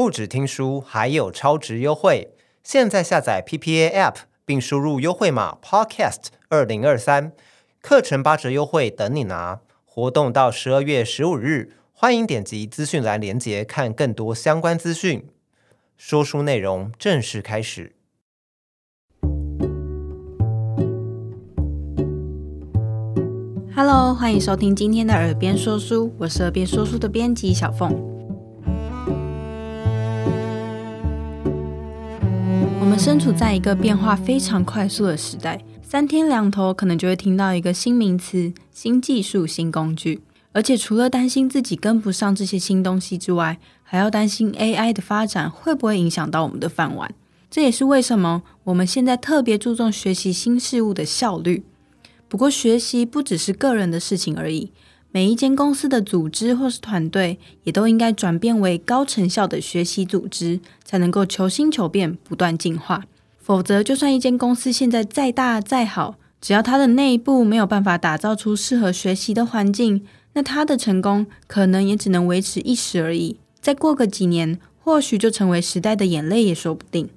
[0.00, 2.32] 不止听书，还有超值优惠！
[2.64, 4.14] 现在下载 PPA App，
[4.46, 7.32] 并输入优惠码 Podcast 二零二三，
[7.82, 9.60] 课程八折优惠等你拿！
[9.84, 15.28] 活动到十二月十五日，欢迎点击资讯栏链接看更多相关资讯。
[15.98, 17.92] 说书内容正式开始。
[23.76, 28.09] Hello，欢迎收听今天的耳边说书，我是耳边说书的编辑小凤。
[32.90, 47.14] 我们身处在一个变化非常快速的时代，三天两头可能就会听到一个新名词、新技术、新工具，而且除了担心自己跟不上这些新东西之外，还要担心 AI 的发展会不会影响到我们的饭碗。
[47.48, 51.62] 这也是为什么我们现在特别注重学习新事物的效率。
[52.26, 54.72] 不过，学习不只是个人的事情而已。
[55.12, 63.04] 每一间公司的组织或是团队，也都应该转变为高成效的学习组织，才能够求新求变，不断进化。
[63.38, 73.38] 否则，就算一间公司现在再大再好，只要它的内部没有办法打造出适合学习的环境，那它的成功可能也只能维持一时而已。
[73.60, 77.08] 再过个几年，或许就成为时代的眼泪也说不定。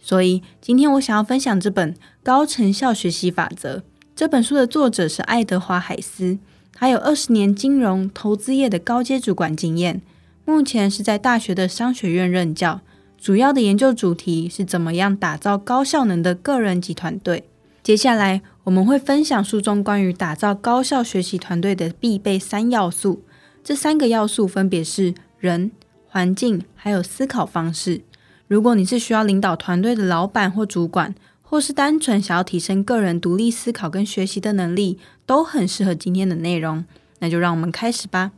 [0.00, 3.78] 所以，今天我想要分享这本《高成效学习法则》。
[4.14, 6.38] 这本书的作者是爱德华·海斯，
[6.78, 10.02] 他有二十年金融投资业的高阶主管经验，
[10.44, 12.82] 目前是在大学的商学院任教，
[13.16, 17.44] 主要的研究主题是怎么样打造高效能的个人及团队。
[17.82, 23.22] 接下来我们会分享书中关于打造高效学习团队的必备三要素，
[23.64, 25.70] 这三个要素分别是人、
[26.06, 28.02] 环境还有思考方式。
[28.46, 31.14] 如果你是需要领导团队的老板或主管，
[31.48, 36.84] 或是单纯想要提升个人独立思考跟学习的能力，都很适合今天的内容。
[37.20, 38.32] 那就让我们开始吧。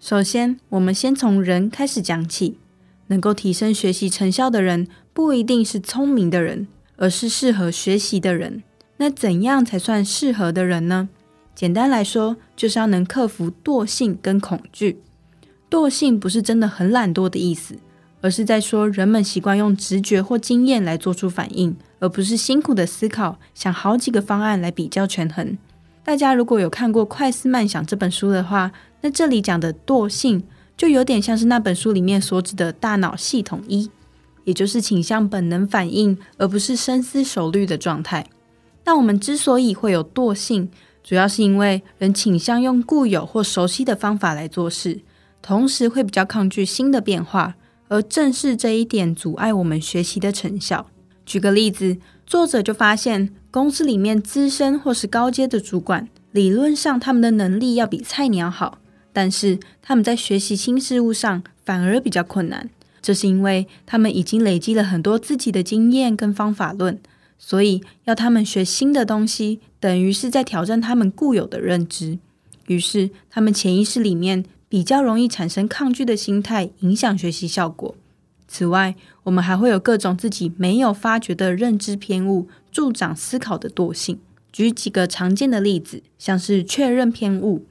[0.00, 2.58] 首先，我们先从人开始讲起。
[3.08, 6.66] 能够提升学习成效的人，不一定是聪明的人，
[6.96, 8.62] 而是适合学习的人。
[8.96, 11.10] 那怎样才算适合的人呢？
[11.54, 15.02] 简单来说，就是要能克服惰性跟恐惧。
[15.68, 17.76] 惰性不是真的很懒惰的意思。
[18.24, 25.58] 而是在说，人们习惯用直觉或经验来做出反应，而不是辛苦的思考，想好几个方案来比较权衡。
[26.02, 30.42] 大家如果有看过《快思慢想》这本书的话，那这里讲的惰性，
[30.74, 33.90] 就有点像是那本书里面所指的大脑系统一，
[34.44, 38.26] 也就是倾向本能反应，而不是深思熟虑的状态。
[38.86, 40.70] 那我们之所以会有惰性，
[41.02, 45.02] 主要是因为人倾向用固有或熟悉的方法来做事，
[45.42, 47.56] 同时会比较抗拒新的变化。
[47.88, 50.86] 而正是这一点阻碍我们学习的成效。
[51.26, 58.78] 举个例子，作者就发现，公司里面资深或是高阶的主管，理论上他们的能力要比菜鸟好，
[59.12, 62.68] 但是他们在学习新事物上反而比较困难。
[63.00, 66.98] 这是因为他们已经累积了很多自己的经验跟方法论，
[67.38, 72.18] 所以要他们学新的东西，等于是在挑战他们固有的认知。
[72.66, 74.44] 于是，他们潜意识里面。
[74.74, 77.94] 比较容易产生抗拒的心态，影响学习效果。
[78.48, 84.18] 此外，我们还会有各种自己没有发觉的认知偏误，助长思考的惰性。
[84.50, 87.64] 举几个常见的例子，像是确认偏误，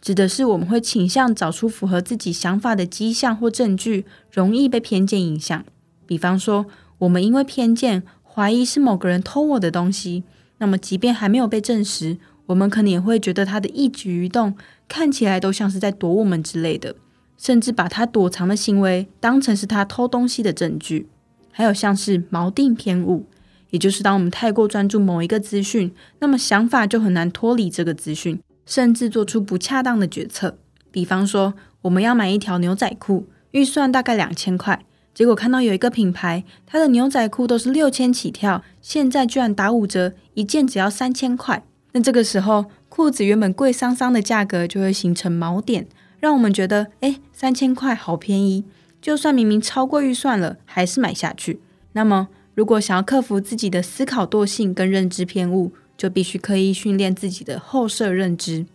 [0.00, 5.62] 指的是我们会倾向找出符合自己想法的迹象或证据，容易被偏见影响。
[6.06, 6.64] 比方说，
[7.00, 10.24] 我们因为偏见怀疑是某个人偷我的东西，
[10.56, 14.54] 那么即便还没有被证实，我们可能也会觉得他的一举一动。
[14.88, 16.94] 看起来都像是在躲我们之类的，
[17.36, 21.08] 甚至把他躲藏的行为当成是他偷东西的证据。
[21.50, 23.26] 还有像是锚定偏误，
[23.70, 30.56] 也就是当我们太过专注某一个资讯，那么想法就很难脱离这个资讯，甚至做出不恰当的决策。
[30.92, 41.64] 比方说，我们要买一条牛仔裤，预算大概两千块，结果看到有一个品牌，它的牛仔裤都是六千起跳，现在居然打五折，一件只要三千块。
[41.96, 45.86] 那这个时候，裤子原本贵桑桑的价格就会形成锚点，
[46.20, 48.66] 让我们觉得，诶，三千块好便宜，
[49.00, 51.58] 就算明明超过预算了，还是买下去。
[51.92, 58.66] 那么，如果想要克服自己的思考惰性跟认知偏误，就必须刻意训练自己的后设认知。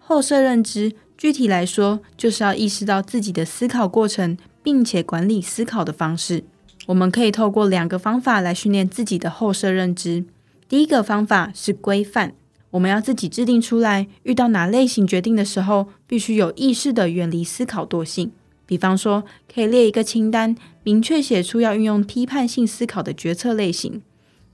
[0.00, 6.42] 后设认知，具体来说，就是要意识到自己的思考过程，并且管理思考的方式。
[6.86, 10.24] 我们可以透过两个方法来训练自己的后设认知。
[10.68, 12.34] 第一个方法是规范。
[12.70, 18.32] 我们要自己制定出来，遇到哪类型决定的时候，必须有意识地远离思考惰性。
[18.66, 24.02] 比方说，可以列一个清单，明确写出要运用批判性思考的决策类型。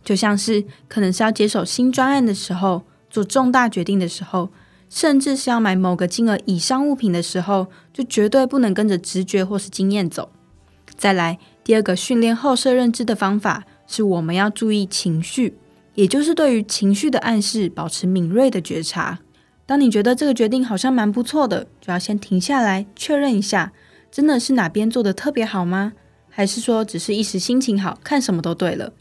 [0.04, 4.50] 就像是可能是要接手新专案的时候，做重大决定的时候，
[4.88, 10.30] 甚至是要买某个金额以上物品的时候，就绝对不能跟着直觉或是经验走。
[10.94, 15.54] 再来，第二个训练后设认知的方法是我们要注意情绪，
[15.94, 19.20] 也就是对于情绪的暗示保持敏锐的觉察。
[19.66, 23.72] 当你觉得这个决定好像蛮不错的，就要先停下来确认一下，
[24.10, 25.94] 真的是哪边做的特别好吗？
[26.28, 28.92] 还是说只是一时心情好，看什么都对了？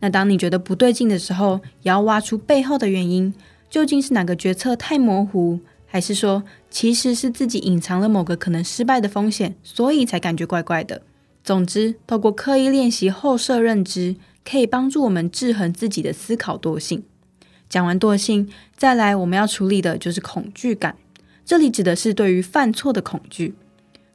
[0.00, 3.34] 那当你觉得不对劲的时候，也要挖出背后的原因，
[3.70, 5.58] 究竟是哪个决策太模糊？
[5.86, 11.00] 还是说，其实是自己隐藏了某个可能失败的风险，所以才感觉怪怪的。
[11.46, 17.04] 总之，透过刻意练习后设认知，可以帮助我们制衡自己的思考惰性。
[17.68, 20.96] 讲完惰性，再来我们要处理的就是恐惧感。
[21.44, 23.54] 这里指的是对于犯错的恐惧。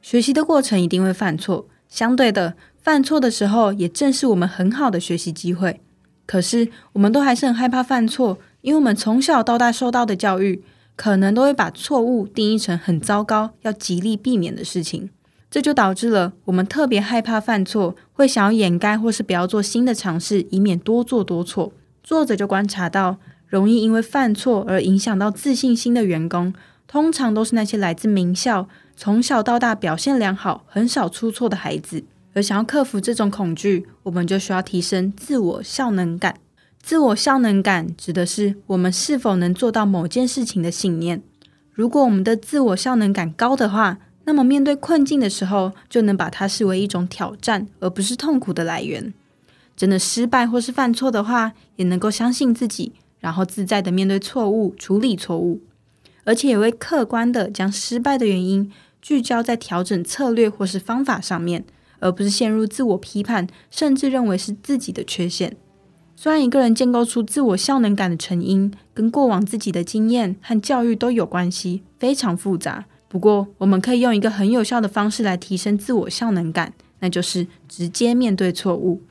[0.02, 5.80] 学习的过程一定会犯错，相对的，犯错的时候也正是我们很好的学习机会。
[6.26, 10.62] 可是，我们都还是很害怕犯错，因为我们从小到大受到的教育。
[10.94, 15.08] 可能都会把错误定义成很糟糕、要极力避免的事情，
[15.52, 21.74] 这就导致了我们特别害怕犯错，会想要掩盖或是不要做新的尝试，以免多做多错。
[22.02, 26.54] 作者就观察到，容易因为犯错而影响到自信心的员工，
[26.88, 28.66] 通常都是那些来自名校、
[28.96, 32.02] 从小到大表现良好、很少出错的孩子。
[32.32, 36.36] 而想要克服这种恐惧，我们就需要提升自我效能感。
[36.82, 41.22] 自我效能感指的是我们是否能做到某件事情的信念。
[41.70, 49.12] 如果我们的自我效能感高的话，那么面对困境的时候，就能把它视为一种挑战，而不是痛苦的来源。
[49.76, 55.60] 真的失败或是犯错的话，也能够相信自己，然后自在的面对错误，处理错误，
[56.24, 58.70] 而且也会客观的将失败的原因
[59.00, 61.64] 聚焦在调整策略或是方法上面，
[61.98, 65.56] 而不是陷入自我批判，甚至认为是自己的缺陷。
[66.14, 72.84] 虽然一个人建构出自我效能感的成因，跟过往自己的经验和教育都有关系，非常复杂。
[73.12, 79.02] 不过，我们可以用一个很有效的方式来提升自我效能感，那就是直接面对错误。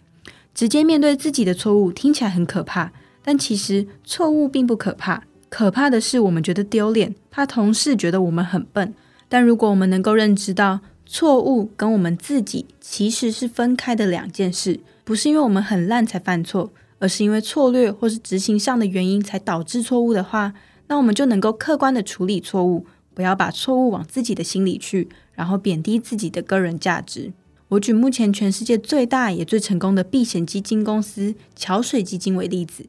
[0.56, 5.24] 直接面对自己的错误听起来很可怕，但其实错误并不可怕。
[5.50, 8.92] 可怕的是我们觉得丢脸，怕同事觉得我们很笨。
[9.30, 16.71] 但如果我们能够认知到错误跟我们自己其实是分开的两件事，不是因为我们很烂才犯错。
[16.98, 20.53] 而是因为策略或是执行上的原因才导致错误的话，
[20.88, 27.34] 那我们就能够客观的处理错误，不要把错误往自己的心里去，然后贬低自己的个人价值。
[27.69, 32.86] 我举目前全世界最大也最成功的避险基金公司桥水基金为例子。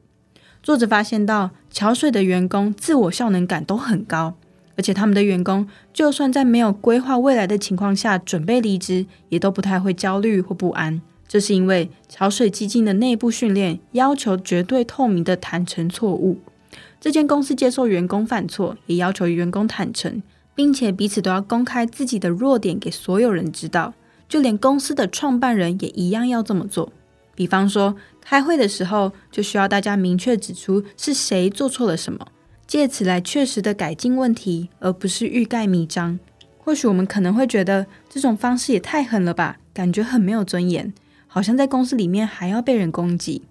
[0.61, 4.35] 作者发现到，桥水的员工自我效能感都很高，
[4.75, 11.01] 而且他们的员工就算在没有规划未来的情况下准备离职，也都不太会焦虑或不安。
[11.27, 16.39] 这是因为桥水基金的内部训练要求绝对透明的坦诚错误。
[17.03, 20.23] 这间公司接受员工犯错，也要求员工坦诚，
[20.55, 23.93] 并且彼此都要公开自己的弱点给所有人知道。
[24.29, 26.93] 就连公司的创办人也一样要这么做。
[27.35, 32.25] 比方说，开会的时候就需要大家明确指出是谁做错了什么，
[32.65, 36.17] 借此来确实的改进问题，而不是欲盖弥彰。
[36.57, 40.93] 或许我们可能会觉得这种方式也太狠了吧，感觉很没有尊严。
[41.27, 43.41] 好像在公司里面还要被人攻击，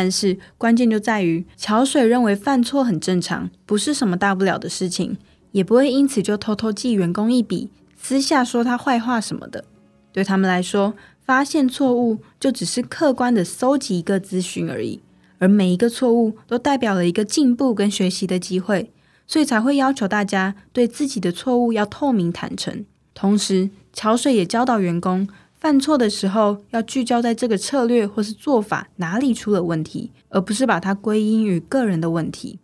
[0.00, 5.16] 但是关键就在于桥水认为犯错很正常，不是什么大不了的事情，
[5.50, 7.68] 也不会因此就偷偷记员工一笔，
[8.00, 9.64] 私下说他坏话什么的。
[10.12, 15.00] 对他们来说，发现错误就只是客观的搜集一个资讯而已，
[15.40, 18.92] 而每一个错误都代表了一个进步跟学习的机会，
[19.26, 22.84] 所以才会要求大家对自己的错误要透明坦诚。
[23.14, 25.28] 同时，桥水也教导员工。
[25.68, 32.58] 犯错的时候，要聚焦在这个策略或是做法哪里出了问题，而不是把它归因于个人的问题。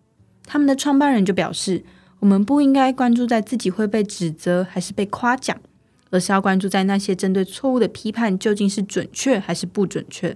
[0.46, 1.84] 他们的创办人就表示，
[2.20, 5.61] 我们不应该关注在自己会被指责还是被夸奖，
[6.08, 10.34] 而是要关注在那些针对错误的批判究竟是准确还是不准确。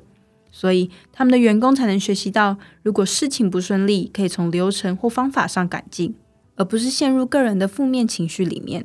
[0.52, 6.14] 所以，他们的员工才能学习到，如果事情不顺利，可以从流程或方法上改进，
[6.56, 8.84] 而不是陷入个人的负面情绪里面。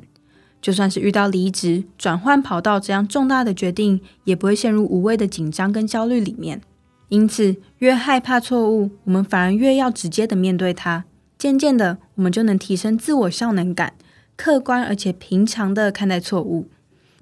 [0.64, 6.62] 就算是遇到离职、转换跑道这样重大的决定，也不会陷入无谓的紧张跟焦虑里面。
[7.10, 11.04] 因此，越害怕错误，我们反而越要直接的面对它。
[11.36, 13.92] 渐渐的，我们就能提升自我效能感，
[14.36, 16.66] 客观而且平常的看待错误。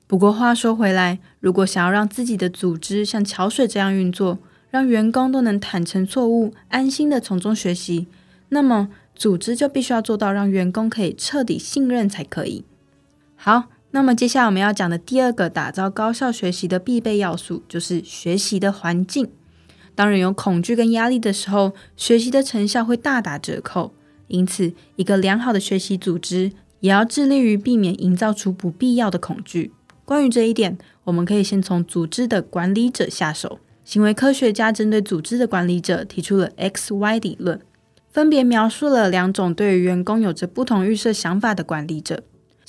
[0.06, 4.38] 不过话说回来，如果想要让自己的组织像桥水这样运作，
[4.70, 8.06] 让员工都能坦诚错误，安心的从中学习，
[8.50, 12.64] 那么组织就必须要做到让员工可以彻底信任才可以。
[13.44, 19.28] 好，那么接下来我们要讲的第二个打造高效学习的必备要素，就是学习的环境。
[19.96, 23.92] 当人有恐惧跟压力的时候，学习的成效会大打折扣。
[24.28, 29.72] 因此，一个良好的学习组织也要致力于避免营造出不必要的恐惧。
[30.04, 33.58] 关于这一点，我们可以先从组织的管理者下手。
[33.84, 37.60] 行为科学家针对组织的管理者提出了 XY 理论，
[38.08, 42.22] 分别描述了两种对于员工有着不同预设想法的管理者。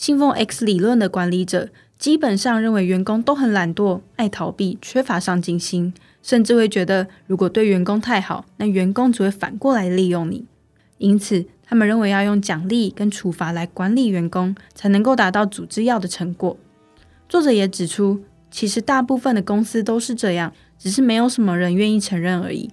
[0.04, 10.44] 信奉 X 理论的管理者，基本上认为员工都很懒惰、爱逃避、缺乏上进心，甚至会觉得如果对员工太好，那员工只会反过来利用你。
[10.98, 16.58] 因此，他们认为要用奖励跟处罚来管理员工，才能够达到组织要的成果。
[17.30, 22.70] 作者也指出，其实大部分的公司都是这样，只是没有什么人愿意承认而已。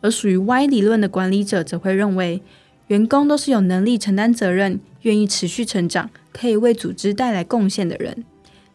[0.00, 2.42] 而属于 Y 理论的管理者则会认为，
[2.88, 8.24] 员工都是有能力承担责任、愿意持续成长、可以为组织带来贡献的人。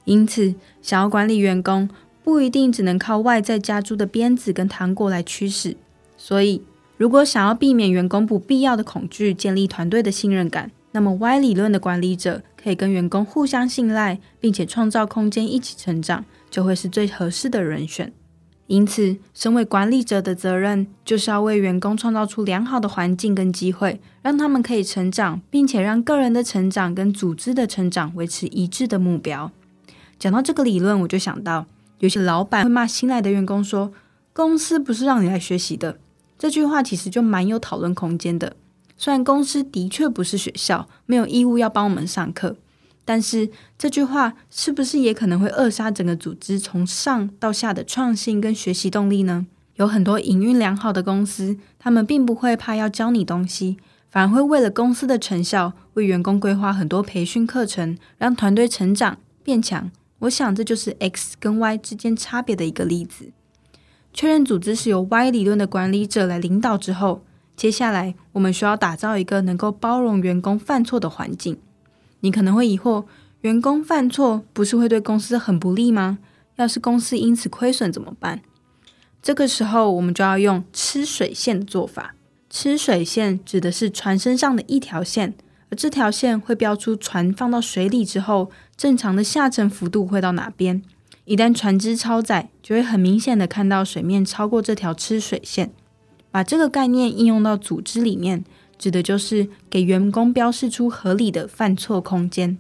[0.06, 1.88] 因此，想要管理员工，
[2.24, 5.78] 不一定只能靠外在加诸的鞭子跟糖果来驱使。
[6.18, 6.64] 所以，
[6.98, 18.12] 如果想要避免员工不必要的恐惧，建立团队的信任感，那么 Y 理论的管理者可以跟员工互相信赖，并且创造空间一起成长，就会是最合适的人选。
[18.70, 29.52] 因此，身为管理者的责任就是要为员工创造出良好的环境跟机会，让他们可以成长，并且让个人的成长跟组织的成长维持一致的目标。
[30.20, 31.66] 讲到这个理论，我就想到
[31.98, 33.92] 有些老板会骂新来的员工说
[34.34, 35.98] ：“公司不是让你来学习的。”
[36.38, 38.56] 这句话其实就蛮有讨论空间的。
[38.96, 42.56] 虽然公司的确不是学校，没有义务要帮我们上课。
[43.10, 49.48] 但是这句话是不是也可能会扼杀整个组织从上到下的创新跟学习动力呢？
[49.78, 53.78] 有很多营运良好的公司，他们并不会怕要教你东西，
[54.12, 59.90] 反而会为了公司的成效，为员工规划很多培训课程，让团队成长变强。
[60.20, 63.32] 我想这就是 X 跟 Y 之间差别的一个例子。
[64.14, 67.24] 确认组织是由 Y 理论的管理者来领导之后，
[67.56, 71.58] 接下来我们需要打造一个能够包容员工犯错的环境。
[72.22, 73.06] 你可能会疑惑，
[73.42, 76.20] 员工犯错不是会对公司很不利吗？
[76.58, 78.42] 要是公司因此亏损怎么办？
[79.22, 82.16] 这个时候，我们就要用吃水线的做法。
[82.50, 85.36] 吃水线指的是船身上的一条线，
[85.70, 90.82] 而这条线会标出船放到水里之后，正常的下沉幅度会到哪边。
[91.26, 95.72] 一旦船只超载，就会很明显的看到水面超过这条吃水线。
[96.32, 98.44] 把这个概念应用到组织里面。
[98.80, 102.58] 指的就是给员工标示出合理的犯错空间。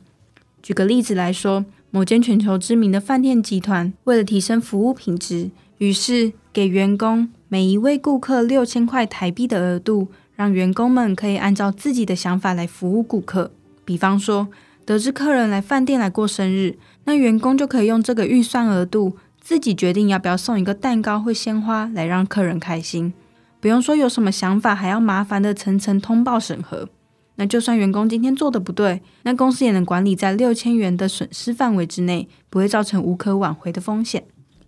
[0.61, 13.51] 举个例子来说，某间全球知名的饭店集团为了提升服务品质，于是给员工每一位顾客六千块台币的额度，让员工们可以按照自己的想法来服务顾客。
[13.85, 14.49] 比方说，
[14.85, 23.13] 得知客人来饭店来过生日，那员工就可以用这个预算额度，自己决定要不要送一个蛋糕或鲜花来让客人开心。
[23.59, 26.89] 不用说有什么想法，还要麻烦的层层通报审核。
[27.35, 34.25] 那就算员工今天做的不对，那公司也能管理在六千元的损失范围之内，不会造成无可挽回的风险。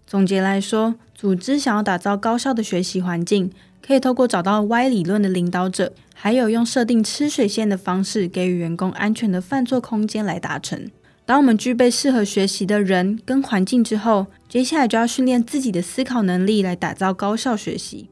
[0.07, 3.51] 总结来说，组织想要打造高效的学习环境，
[3.85, 10.89] 可以透过找到 Y 理论的领导者，还有用设定吃水线的方式，给予员工安全的犯错空间来达成。
[11.25, 18.10] 当我们具备适合学习的人跟环境之后，接下来就要训练自己的思考能力，来打造高效学习。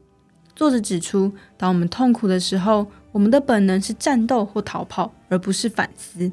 [0.60, 6.30] 作者指出，当我们痛苦的时候，我们的本能是战斗或逃跑，而不是反思。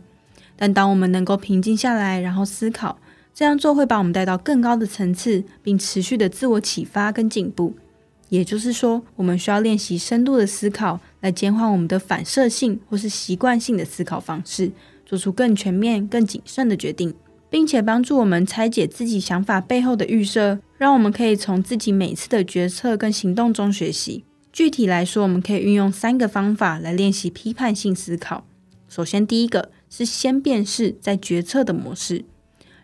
[0.57, 2.99] 但当我们能够平静下来，然后思考，
[3.33, 7.77] 这样做会把我们带到更高的层次，并持续的自我启发跟进步。
[8.27, 14.73] 也就是说，我们需要练习深度的思考，来减缓我们的反射性或是习惯性的思考方式，
[15.05, 17.15] 做出更全面、更谨慎的决定。
[17.49, 24.23] 并且帮助我们拆解自己想法背后的预设，让我们可以从自己每次的决策跟行动中学习。
[24.53, 28.45] 具体来说，我们可以运用三个方法来练习批判性思考。
[28.87, 32.25] 首先，第一个是先辨识再决策的模式。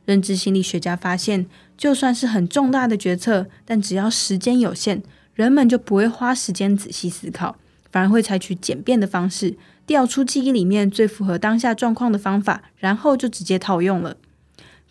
[0.06, 1.46] 认知心理学家发现，
[1.78, 5.02] 就算是很重大的决策，但只要时间有限，
[5.34, 7.58] 人们就不会花时间仔细思考，
[7.92, 14.18] 反而会采取简便的方式，调出记忆里面最符合当下状况的方法，然后就直接套用了。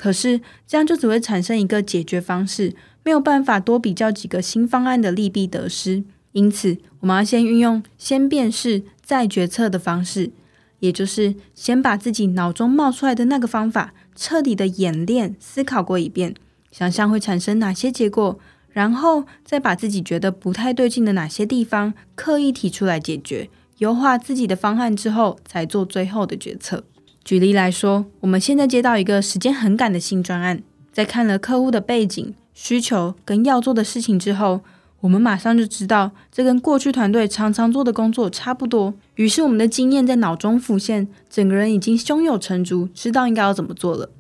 [0.03, 6.03] 可是这样就只会产生一个解决方式，没有办法多比较几个新方案的利弊得失。
[6.33, 10.33] 因此，我们要先运用先辨识再决策的方式，
[10.81, 16.35] 也就是先把自己脑中冒出来的那个方法彻底的演练、思考过一遍，
[16.73, 18.41] 想象会产生哪些结果，
[18.71, 26.83] 然后再把自己觉得不太对劲的哪些地方刻意提出来解决，优化自己的方案之后，才做最后的决策。
[27.25, 30.61] 举例来说，我们现在接到一个时间很赶的新专案，
[30.93, 34.61] 在看了客户的背景、需求跟要做的事情之后，
[35.01, 38.95] 我们马上就知道这跟过去团队常常做的工作差不多。
[39.15, 44.11] 于是我们的经验在脑中浮现，整个人已经胸有成竹，知道应该要怎么做了。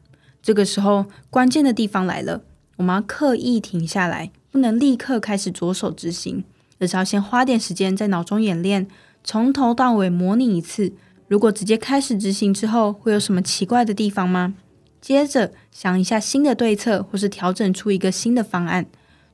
[0.41, 2.43] 这个时候，关键的地方来了，
[2.77, 6.45] 我们要刻意停下来，不能立刻开始着手执行，
[6.79, 8.87] 而是要先花点时间在脑中演练，
[9.25, 10.93] 从头到尾模拟一次。
[11.33, 14.53] 如果直接开始执行之后，会有什么奇怪的地方吗？
[15.01, 18.85] 接着想一下新的对策，或是调整出一个新的方案，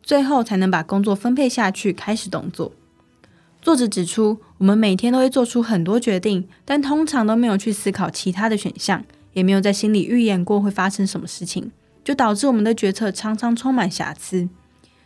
[0.00, 2.71] 最后才能把工作分配下去，开始动作。
[3.61, 9.05] 作者指出，我们每天都会做出很多决定，但通常都没有去思考其他的选项。
[9.33, 11.73] 也没有在心里预演过会发生什么事情，
[12.05, 14.49] 就导致我们的决策常常充满瑕疵。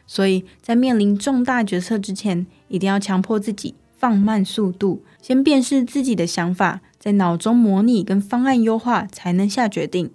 [0.07, 10.11] 所以在面临重大决策之前，一定要强迫自己放慢速度，先辨识自己的想法，在脑中模拟跟方案优化，才能下决定。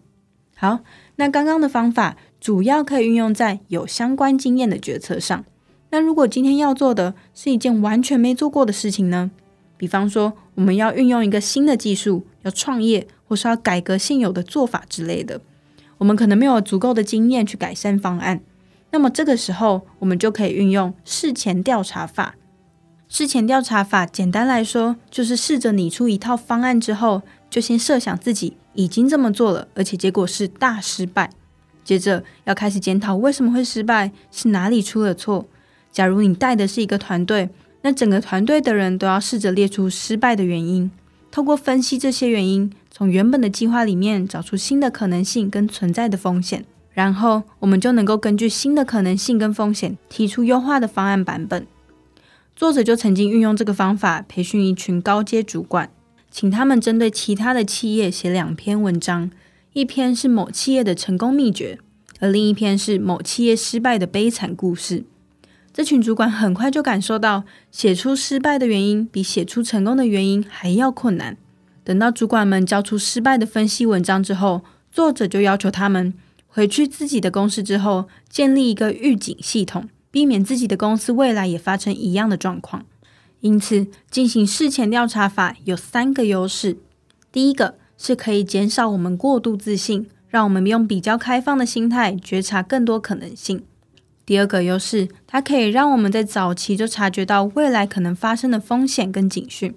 [0.58, 0.79] 好，
[1.15, 5.46] 那刚刚的方法主要可以运用在有相关经验的决策上。
[5.91, 9.32] 那如果今天要做的是一件完全没做过的事情呢？
[9.77, 13.08] 比方说，我们要运用一个新的技术，要创业。
[13.29, 15.41] 或是要改革现有的做法之类的，
[15.98, 18.39] 我们可能没有足够的经验去改善方案。
[18.91, 22.36] 那么这个时候，我们就可以运用事前调查法。
[23.09, 31.29] 事前调查法简单来说，就是试着拟出一套方案之后，就先设想自己已经这么做了，而且结果是大失败。
[31.85, 35.47] 接着要开始检讨为什么会失败，是哪里出了错。
[35.89, 37.49] 假如你带的是一个团队，
[37.81, 40.91] 那整个团队的人都要试着列出失败的原因，
[41.31, 42.71] 透过分析这些原因。
[42.91, 51.65] 从原本的计划里面找出新的可能性跟存在的风险，然后我们就能够根据新的可能性跟风险提出优化的方案版本。
[52.57, 55.91] 作者就曾经运用这个方法培训一群高阶主管，
[56.31, 59.29] 请他们针对其他的企业写两篇文章，
[59.73, 61.77] 一篇是某企业的成功秘诀，
[62.19, 65.03] 而另一篇是某企业失败的悲惨故事。
[65.71, 71.37] 这群主管很快就感受到，写出失败的原因比写出成功的原因还要困难。
[71.83, 76.11] 等到主管们交出失败的分析文章之后，作者就要求他们
[76.47, 79.87] 回去自己的公司之后，建立一个预警系统，
[80.17, 82.83] 避免自己的公司未来也发生一样的状况。
[83.41, 86.80] 因此，进行事前调查法有三个优势：
[87.32, 93.60] 第一个是可以减少我们过度自信，让我们用比较开放的心态觉察更多可能性；
[94.25, 99.73] 第二个优势，它可以让我们在早期就察觉到未来可能发生的风险跟警讯；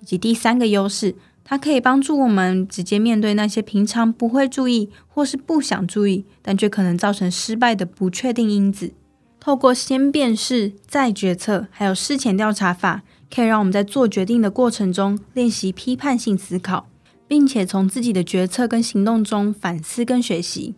[0.00, 1.14] 以及第三个优势。
[1.44, 8.92] 它可以帮助我们直接面对那些平常不会注意或是不想注意，但却可能造成失败的不确定因子。
[9.40, 13.02] 透过先辨识再决策，还有事前调查法，
[13.34, 16.86] 可以让我们在做决定的过程中练习批判性思考，
[17.26, 20.74] 并且从自己的决策跟行动中反思跟学习。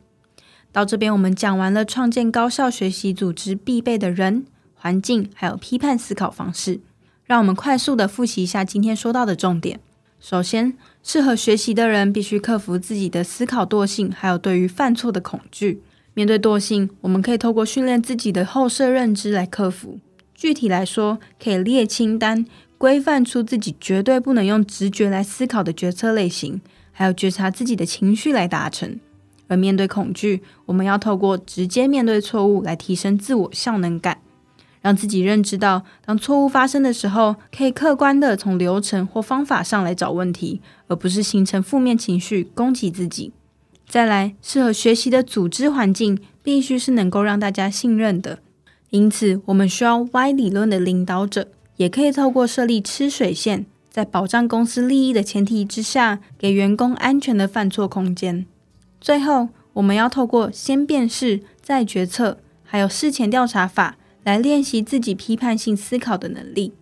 [0.70, 6.81] 到这边，我们讲完了创建高效学习组织必备的人、环境，还有批判思考方式。
[7.25, 9.81] 让我们快速的复习一下今天说到的重点。
[10.20, 15.83] 首先，适合学习的人必须克服自己的思考惰性，还有对于犯错的恐惧。
[16.14, 19.98] 面对惰性，我们可以透过训练自己的后设认知来克服。
[20.35, 22.44] 具体来说，可以列清单，
[22.77, 29.01] 规范出自己绝对不能用直觉来思考的决策类型，还有觉察自己的情绪来达成。
[29.48, 34.18] 而面对恐惧，我们要透过直接面对错误来提升自我效能感。
[34.81, 43.33] 让自己认知到，当错误发生的时候，可以客观地从流程或方法上来找问题，而不是形成负面情绪攻击自己。
[43.92, 48.38] 再来，适合学习的组织环境必须是能够让大家信任的，
[48.88, 58.46] 因此我们需要 Y 理论的领导者，也可以透过设立吃水线，在保障公司利益的前提之下，给员工安全的犯错空间。
[58.98, 63.98] 最后，我们要透过先辨识、再决策，还有事前调查法。
[64.24, 66.72] 来练习自己批判性思考的能力。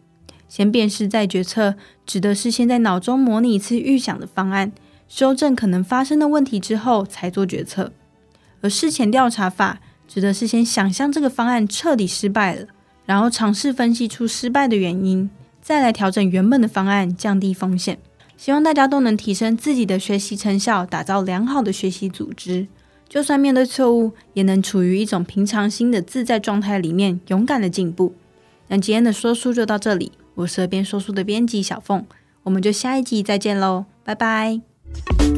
[0.47, 1.75] 先辨识再决策，
[2.07, 4.71] 指的是先在脑中模拟一次预想的方案，
[5.11, 7.93] 修正可能发生的问题之后才做决策。
[8.61, 12.69] 而事前调查法，指的是先想象这个方案彻底失败了，
[13.05, 15.29] 然后尝试分析出失败的原因，
[15.61, 17.99] 再来调整原本的方案，降低风险。
[18.37, 22.69] 希望大家都能提升自己的学习成效，打造良好的学习组织。
[23.09, 28.15] 就算面对错误，也能处于一种平常心的自在状态里面，勇敢的进步。
[28.69, 32.07] 那今天的说书就到这里，我是耳边说书的编辑小凤，
[32.45, 34.70] 我们就下一集再见喽，拜拜。
[34.93, 35.30] Thank you.